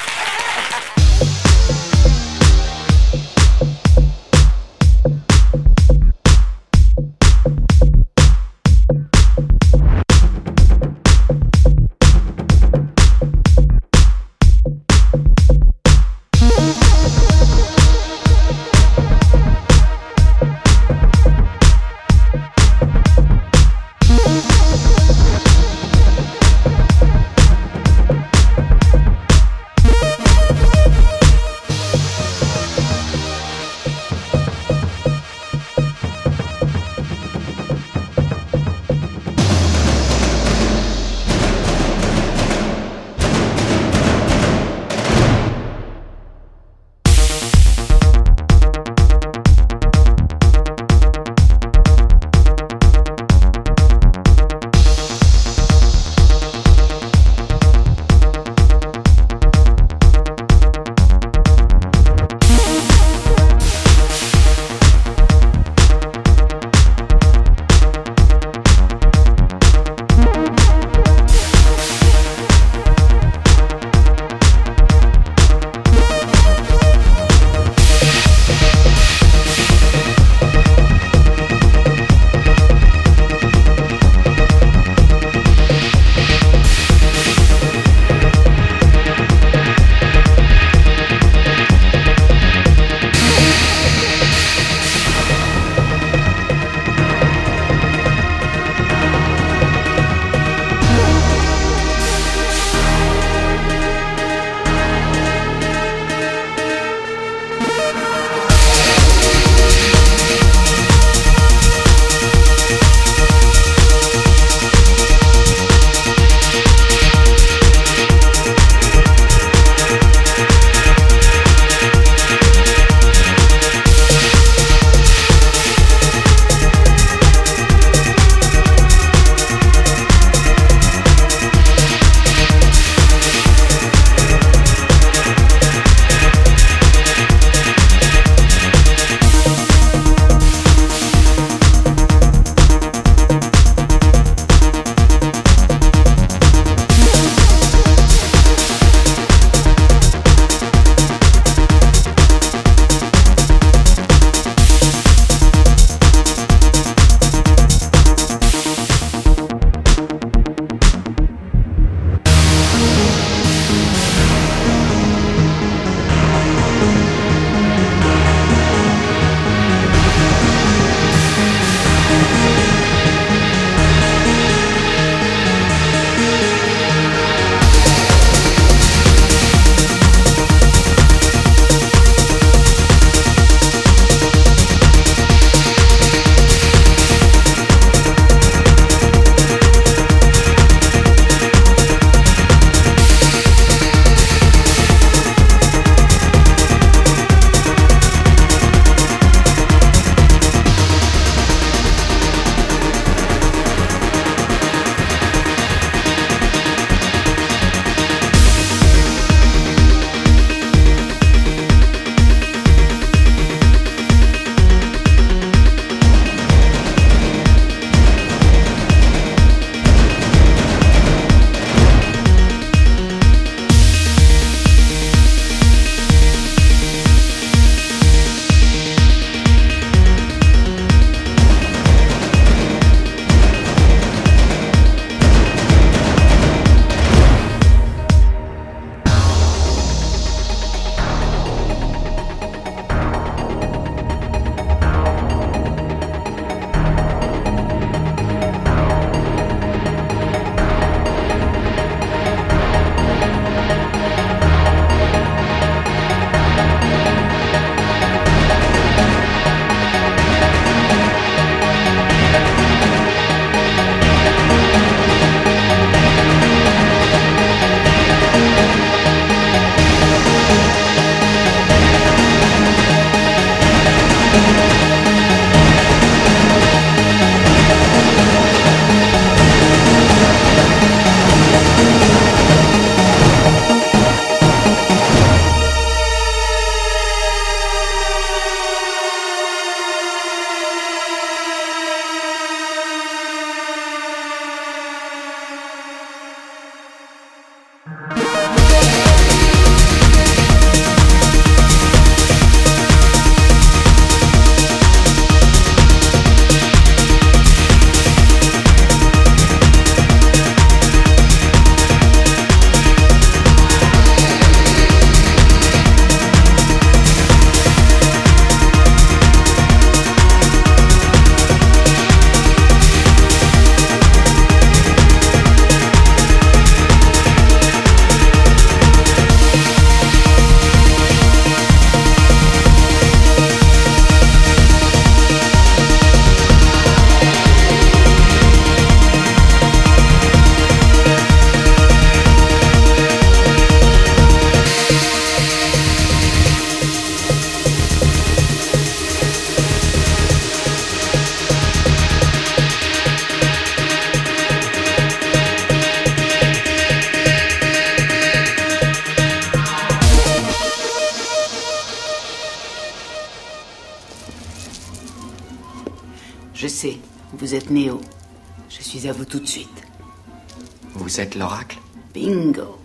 Vous 371.11 371.19
êtes 371.19 371.35
l'oracle 371.35 371.77
Bingo. 372.13 372.79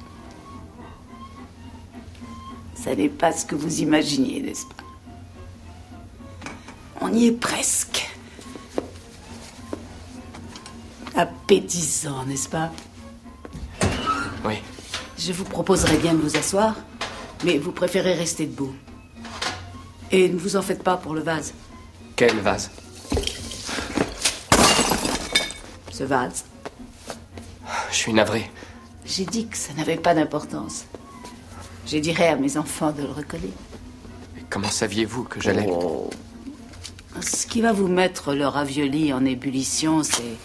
Ça 2.75 2.97
n'est 2.97 3.09
pas 3.09 3.31
ce 3.31 3.47
que 3.47 3.55
vous 3.55 3.83
imaginiez, 3.83 4.41
n'est-ce 4.41 4.67
pas? 4.67 4.83
On 7.01 7.12
y 7.15 7.27
est 7.27 7.39
presque. 7.39 8.11
Appétissant, 11.15 12.25
n'est-ce 12.25 12.49
pas? 12.49 12.73
Oui. 14.45 14.55
Je 15.17 15.33
vous 15.33 15.45
proposerais 15.45 15.99
bien 15.99 16.15
de 16.15 16.19
vous 16.19 16.37
asseoir, 16.37 16.75
mais 17.45 17.59
vous 17.59 17.71
préférez 17.71 18.15
rester 18.15 18.47
debout. 18.47 18.75
Et 20.11 20.29
ne 20.29 20.37
vous 20.37 20.57
en 20.57 20.62
faites 20.62 20.83
pas 20.83 20.97
pour 20.97 21.15
le 21.15 21.21
vase. 21.21 21.55
Quel 22.17 22.41
vase? 22.41 22.73
Ce 25.93 26.03
vase. 26.03 26.45
Je 27.96 28.02
suis 28.02 28.12
navré. 28.12 28.50
J'ai 29.06 29.24
dit 29.24 29.46
que 29.46 29.56
ça 29.56 29.72
n'avait 29.72 29.96
pas 29.96 30.12
d'importance. 30.12 30.85
Je 31.87 31.96
dirais 31.96 32.28
à 32.28 32.37
mes 32.37 32.59
enfants 32.59 32.92
de 32.92 33.00
le 33.00 33.09
recoller. 33.09 33.50
Comment 34.50 34.68
saviez-vous 34.68 35.24
que 35.24 35.40
j'allais... 35.40 35.66
Oh. 35.66 36.11
Ce 37.22 37.46
qui 37.46 37.62
va 37.62 37.72
vous 37.72 37.88
mettre 37.88 38.35
le 38.35 38.46
ravioli 38.46 39.14
en 39.14 39.24
ébullition, 39.24 40.02
c'est... 40.02 40.37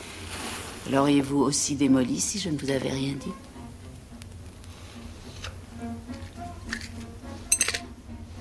L'auriez-vous 0.90 1.40
aussi 1.40 1.76
démoli 1.76 2.22
si 2.22 2.40
je 2.40 2.48
ne 2.48 2.58
vous 2.58 2.70
avais 2.70 2.90
rien 2.90 3.16
dit? 3.16 3.34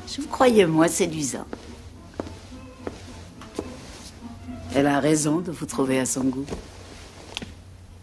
Je 0.07 0.21
vous 0.23 0.29
croyais 0.29 0.67
moins 0.67 0.87
séduisant. 0.87 1.47
Elle 4.73 4.87
a 4.87 5.01
raison 5.01 5.41
de 5.41 5.51
vous 5.51 5.67
trouver 5.67 5.99
à 5.99 6.07
son 6.07 6.23
goût. 6.23 6.47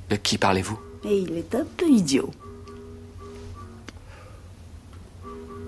De 0.10 0.18
qui 0.18 0.38
parlez-vous? 0.38 0.78
Et 1.10 1.20
il 1.20 1.38
est 1.38 1.56
un 1.56 1.64
peu 1.78 1.88
idiot. 1.88 2.32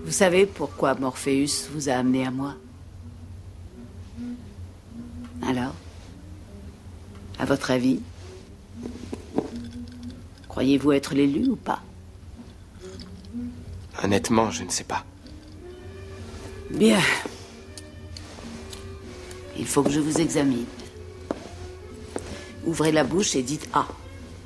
Vous 0.04 0.12
savez 0.12 0.46
pourquoi 0.46 0.96
Morpheus 0.96 1.70
vous 1.72 1.88
a 1.88 1.94
amené 1.94 2.26
à 2.26 2.32
moi? 2.32 2.56
Alors 5.48 5.74
À 7.38 7.46
votre 7.46 7.72
avis 7.72 8.02
Croyez-vous 10.50 10.92
être 10.92 11.14
l'élu 11.16 11.48
ou 11.48 11.56
pas? 11.56 11.82
Honnêtement, 14.04 14.52
je 14.52 14.64
ne 14.64 14.70
sais 14.70 14.84
pas. 14.84 15.06
Bien. 16.70 17.00
Il 19.58 19.66
faut 19.66 19.84
que 19.84 19.92
je 19.92 20.02
vous 20.02 20.20
examine. 20.20 20.66
Ouvrez 22.66 22.92
la 22.92 23.06
bouche 23.06 23.36
et 23.36 23.44
dites 23.44 23.70
Ah. 23.74 23.88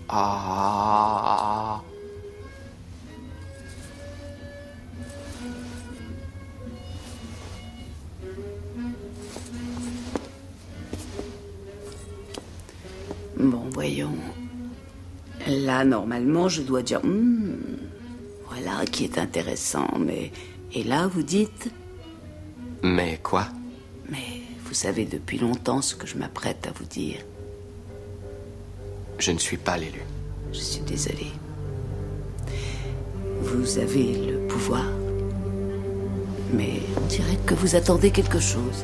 Ah. 0.10 1.82
Bon, 13.38 13.64
voyons. 13.74 14.16
Là, 15.48 15.84
normalement, 15.84 16.48
je 16.48 16.62
dois 16.62 16.82
dire 16.84 17.02
Hmm, 17.04 17.56
voilà 18.48 18.86
qui 18.86 19.04
est 19.04 19.18
intéressant, 19.18 19.88
mais. 20.00 20.32
Et 20.74 20.84
là, 20.84 21.08
vous 21.08 21.24
dites? 21.24 21.70
Mais 22.82 23.20
quoi? 23.22 23.48
Mais 24.10 24.42
vous 24.66 24.74
savez 24.74 25.06
depuis 25.06 25.38
longtemps 25.38 25.82
ce 25.82 25.96
que 25.96 26.08
je 26.08 26.18
m'apprête 26.18 26.68
à 26.68 26.72
vous 26.72 26.86
dire. 26.86 27.18
Je 29.26 29.32
ne 29.32 29.40
suis 29.40 29.56
pas 29.56 29.78
l'élu. 29.78 30.02
Je 30.52 30.60
suis 30.60 30.82
désolée. 30.82 31.32
Vous 33.40 33.78
avez 33.78 34.16
le 34.18 34.48
pouvoir. 34.50 34.84
Mais 36.52 36.82
on 36.98 37.06
dirait 37.06 37.40
que 37.46 37.54
vous 37.54 37.78
attendez 37.78 38.12
quelque 38.12 38.42
chose. 38.42 38.84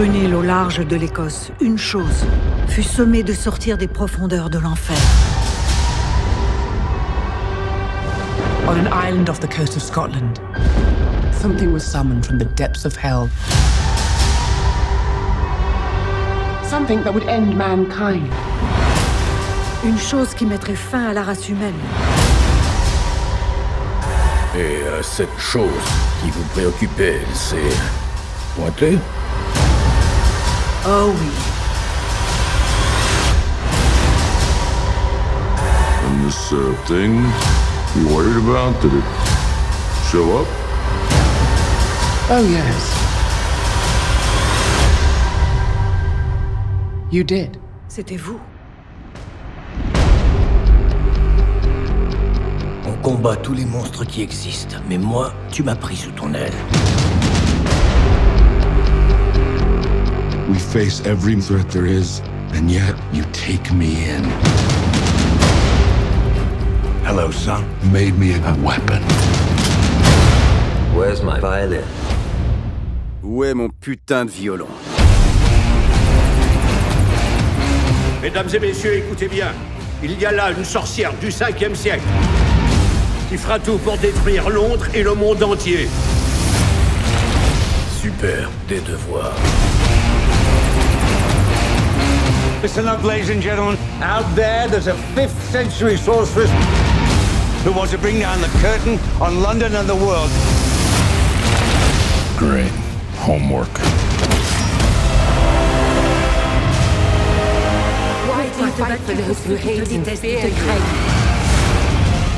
Sur 0.00 0.06
une 0.06 0.14
île 0.14 0.34
au 0.34 0.40
large 0.40 0.78
de 0.78 0.96
l'Écosse, 0.96 1.50
une 1.60 1.76
chose 1.76 2.24
fut 2.68 2.82
sommée 2.82 3.22
de 3.22 3.34
sortir 3.34 3.76
des 3.76 3.86
profondeurs 3.86 4.48
de 4.48 4.58
l'enfer. 4.58 4.96
On 8.66 8.78
an 8.78 8.86
island 9.06 9.28
off 9.28 9.40
the 9.40 9.46
coast 9.46 9.76
of 9.76 9.82
Scotland, 9.82 10.40
something 11.32 11.70
was 11.70 11.80
summoned 11.80 12.24
from 12.24 12.38
the 12.38 12.46
depths 12.56 12.86
of 12.86 12.96
hell. 12.96 13.28
Something 16.64 17.02
that 17.02 17.12
would 17.12 17.28
end 17.28 17.54
mankind. 17.54 18.26
Une 19.84 19.98
chose 19.98 20.32
qui 20.32 20.46
mettrait 20.46 20.76
fin 20.76 21.10
à 21.10 21.12
la 21.12 21.24
race 21.24 21.46
humaine. 21.46 21.74
Et 24.56 24.82
euh, 24.82 25.02
cette 25.02 25.38
chose 25.38 25.68
qui 26.22 26.30
vous 26.30 26.44
préoccupait, 26.54 27.20
c'est 27.34 27.76
pointé. 28.56 28.98
Oh 30.86 31.14
oui. 31.20 31.30
And 36.06 36.24
this 36.24 36.52
uh, 36.52 36.74
thing 36.86 37.16
you 37.96 38.08
worried 38.14 38.36
about, 38.36 38.80
did 38.80 38.94
it 38.94 39.04
show 40.10 40.40
up? 40.40 40.46
Oh, 42.30 42.46
yes. 42.48 42.96
You 47.10 47.24
did. 47.24 47.58
C'était 47.88 48.16
vous. 48.16 48.40
On 52.86 52.92
combat 53.02 53.36
tous 53.36 53.52
les 53.52 53.66
monstres 53.66 54.04
qui 54.04 54.22
existent, 54.22 54.76
mais 54.88 54.96
moi, 54.96 55.32
tu 55.50 55.62
m'as 55.62 55.74
pris 55.74 55.96
sous 55.96 56.12
ton 56.12 56.32
aile. 56.32 56.52
We 60.50 60.58
face 60.58 61.00
every 61.06 61.36
threat 61.36 61.70
there 61.70 61.86
is, 61.86 62.20
and 62.54 62.68
yet 62.68 62.96
you 63.12 63.22
take 63.32 63.72
me 63.72 64.10
in. 64.10 64.24
Hello, 67.04 67.30
son. 67.30 67.64
Made 67.92 68.18
me 68.18 68.34
a 68.34 68.54
weapon. 68.60 69.00
Where's 70.92 71.22
my 71.22 71.38
violin? 71.38 71.84
Où 73.22 73.44
est 73.44 73.54
mon 73.54 73.68
putain 73.68 74.24
de 74.24 74.30
violon? 74.32 74.66
Mesdames 78.20 78.48
et 78.52 78.58
messieurs, 78.58 78.96
écoutez 78.96 79.28
bien. 79.28 79.52
Il 80.02 80.18
y 80.18 80.26
a 80.26 80.32
là 80.32 80.50
une 80.50 80.64
sorcière 80.64 81.12
du 81.20 81.28
5e 81.28 81.76
siècle 81.76 82.02
qui 83.28 83.36
fera 83.36 83.60
tout 83.60 83.78
pour 83.78 83.96
détruire 83.98 84.50
Londres 84.50 84.88
et 84.94 85.04
le 85.04 85.14
monde 85.14 85.44
entier. 85.44 85.88
Super, 88.02 88.50
des 88.68 88.80
devoirs. 88.80 89.36
Listen 92.62 92.86
up, 92.88 93.02
ladies 93.02 93.30
and 93.30 93.40
gentlemen. 93.40 93.78
Out 94.02 94.36
there, 94.36 94.68
there's 94.68 94.86
a 94.86 94.92
5th 94.92 95.30
century 95.50 95.96
sorceress 95.96 96.50
who 97.64 97.72
wants 97.72 97.90
to 97.92 97.98
bring 97.98 98.18
down 98.18 98.38
the 98.42 98.48
curtain 98.60 98.98
on 99.18 99.40
London 99.40 99.74
and 99.74 99.88
the 99.88 99.96
world. 99.96 100.30
Great. 102.36 102.70
Homework. 103.16 103.70
Why 108.28 108.50
do 108.54 108.60
you 108.66 108.70
fight 108.72 109.00
for 109.00 109.14
those 109.14 109.46
who 109.46 109.54
hate 109.54 109.90
and 109.92 110.06
fear 110.06 110.46
you? 110.46 110.54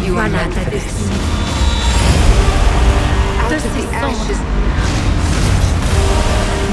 You 0.06 0.16
are 0.18 0.28
not 0.28 0.50
the 0.50 0.70
destiny. 0.70 1.16
Out 3.40 3.52
of 3.52 3.62
the 3.74 3.86
ashes, 3.90 4.38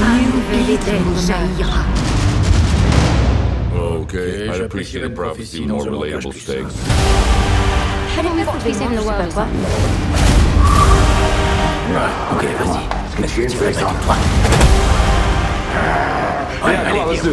un 0.06 0.22
nouvel 0.30 0.70
Éden 0.70 1.04
jaillira. 1.26 2.19
Okay, 3.80 4.48
I'd 4.48 4.60
appreciate 4.60 5.04
a 5.04 5.10
prophecy 5.10 5.60
with 5.60 5.70
more 5.70 5.84
relatable 5.84 6.34
stakes. 6.34 6.74
Allez-vous 8.18 8.44
pour 8.44 8.60
saving 8.60 8.94
the 8.94 9.02
world? 9.02 9.34
Ouais, 11.88 12.10
ok, 12.32 12.44
vas-y. 12.58 12.82
Mais 13.20 13.26
je 13.26 13.32
suis 13.32 13.46
avec 13.46 13.78
toi. 13.78 13.92
Ouais, 16.62 16.76
allez, 16.76 17.04
viens, 17.10 17.32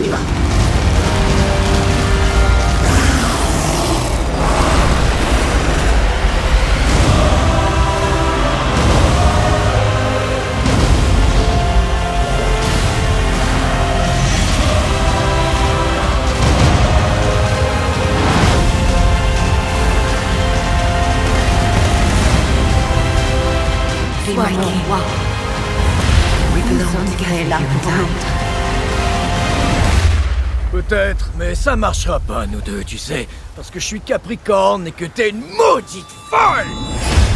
Peut-être, 30.71 31.31
mais 31.37 31.55
ça 31.55 31.75
marchera 31.75 32.19
pas, 32.19 32.45
nous 32.45 32.61
deux, 32.61 32.83
tu 32.83 32.97
sais. 32.97 33.27
Parce 33.55 33.69
que 33.69 33.79
je 33.79 33.85
suis 33.85 34.01
Capricorne 34.01 34.87
et 34.87 34.91
que 34.91 35.05
t'es 35.05 35.29
une 35.29 35.41
maudite 35.41 36.05
folle 36.29 36.67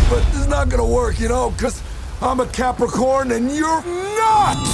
But 0.10 0.22
this 0.32 0.46
is 0.46 0.48
not 0.48 0.70
gonna 0.70 0.84
work, 0.84 1.20
you 1.20 1.28
know, 1.28 1.50
because 1.52 1.82
I'm 2.22 2.40
a 2.40 2.46
Capricorn 2.46 3.32
and 3.32 3.50
you're 3.50 3.84
not! 4.18 4.71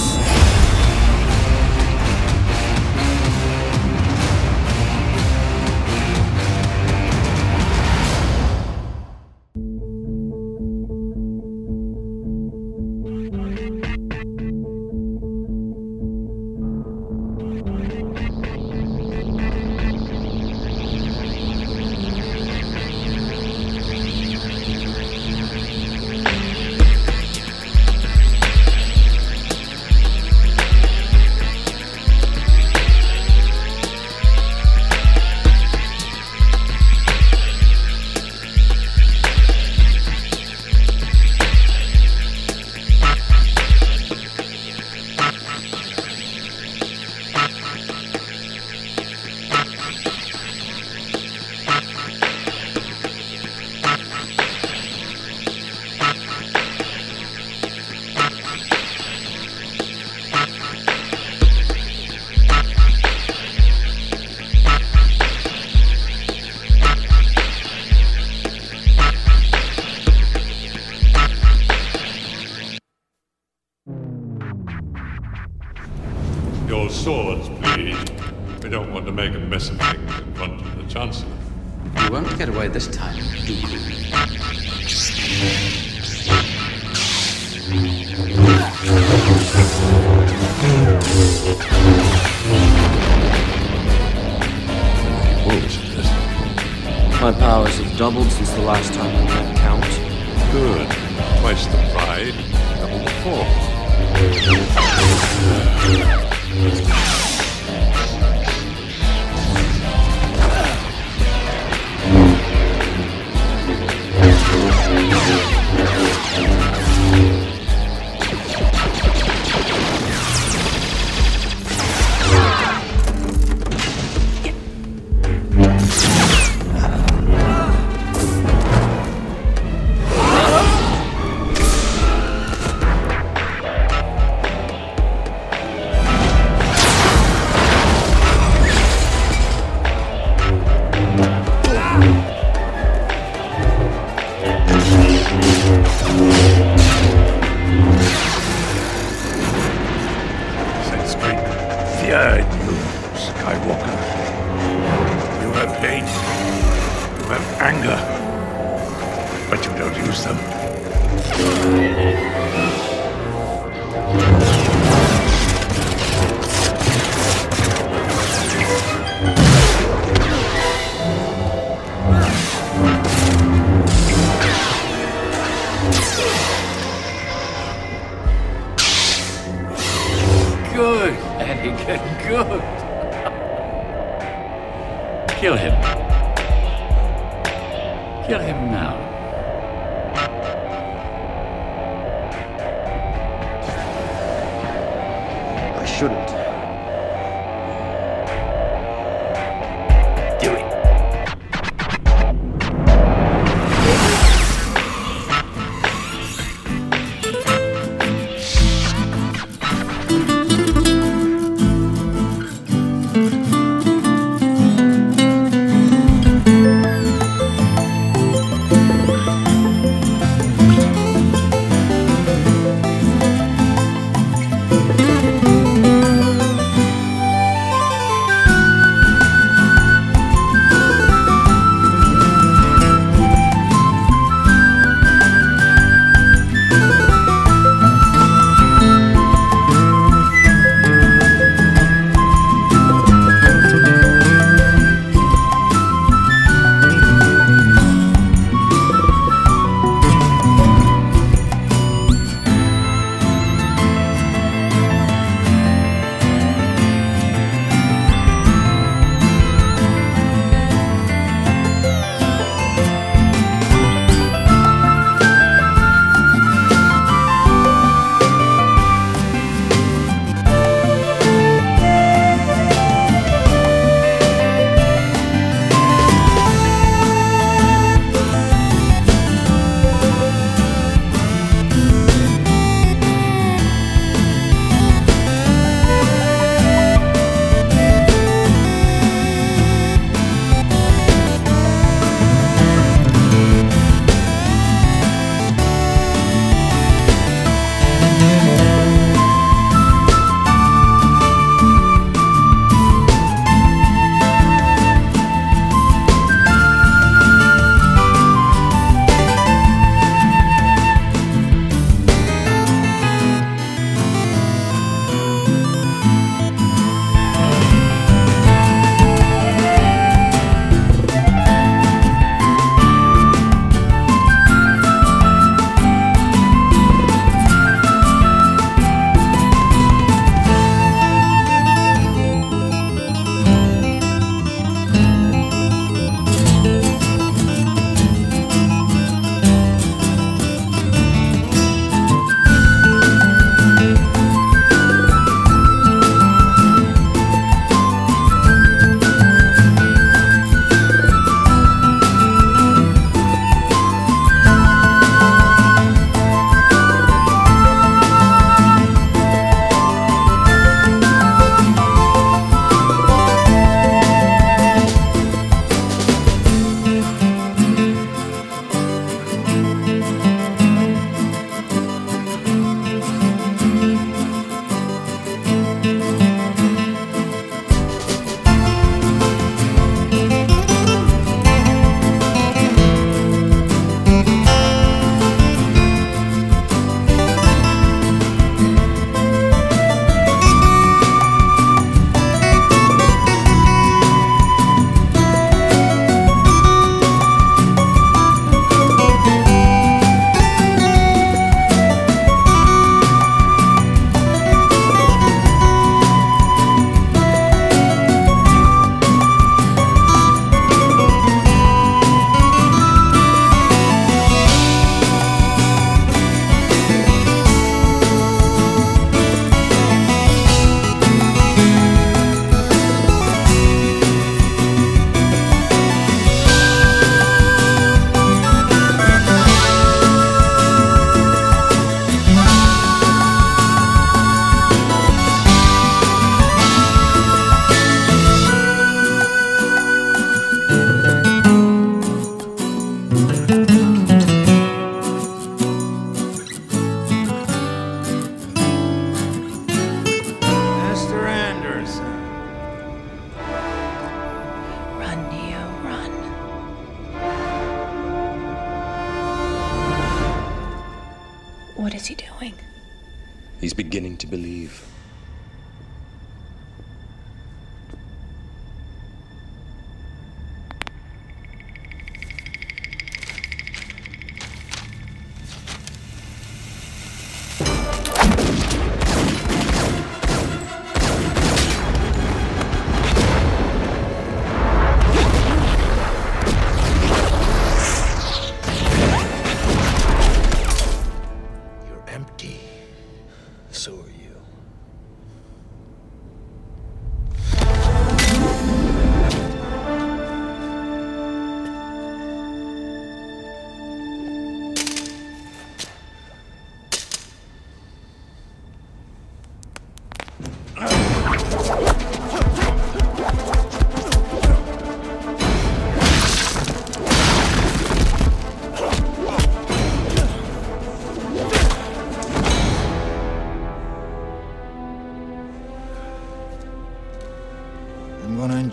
Beginning 463.78 464.16
to 464.16 464.26
believe. 464.26 464.97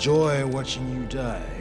Enjoy 0.06 0.46
watching 0.46 0.88
you 0.94 1.04
die, 1.06 1.55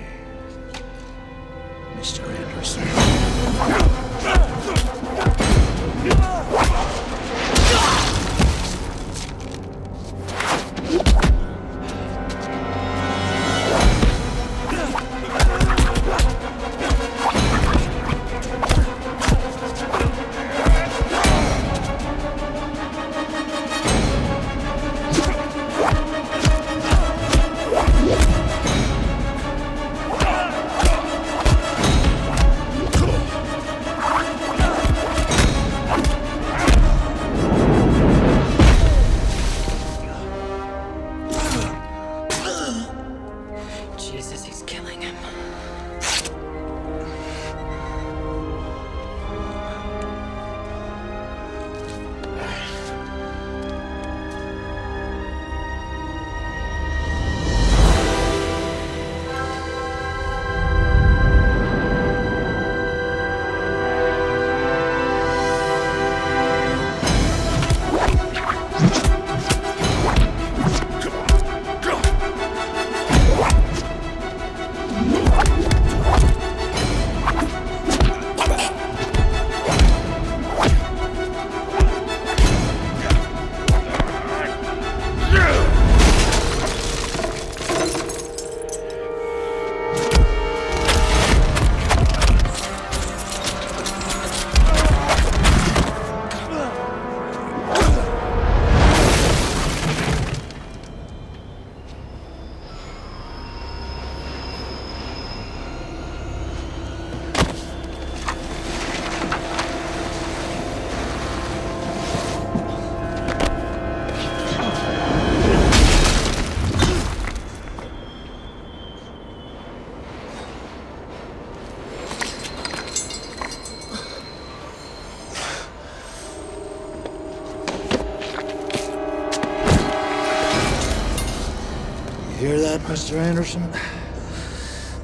hear 132.45 132.61
that, 132.61 132.81
Mr. 132.83 133.17
Anderson? 133.17 133.63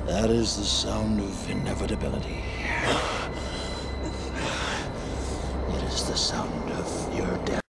That 0.04 0.28
is 0.28 0.58
the 0.58 0.64
sound 0.64 1.20
of 1.20 1.50
inevitability. 1.50 2.44
It 5.68 5.84
is 5.84 6.06
the 6.06 6.16
sound 6.16 6.70
of 6.72 7.16
your 7.16 7.38
death. 7.46 7.62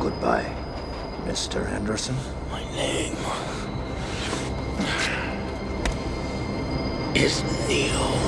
Goodbye, 0.00 0.50
Mr. 1.26 1.68
Anderson. 1.68 2.16
My 2.50 2.64
name 2.74 3.16
is 7.14 7.42
Neo. 7.68 8.25